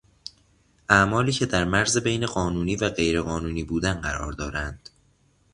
[0.89, 4.89] اعمالی که در مرز بین قانونی و غیر قانونی بودن قرار دارند